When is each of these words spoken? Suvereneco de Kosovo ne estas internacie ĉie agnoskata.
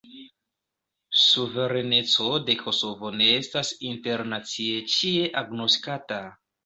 Suvereneco 1.23 2.31
de 2.47 2.55
Kosovo 2.63 3.11
ne 3.19 3.27
estas 3.43 3.73
internacie 3.91 4.81
ĉie 4.95 5.29
agnoskata. 5.43 6.19